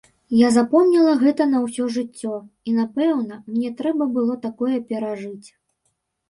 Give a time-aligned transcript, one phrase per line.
[0.37, 2.33] Я запомніла гэта на ўсё жыццё,
[2.71, 5.47] і, напэўна, мне трэба было такое перажыць.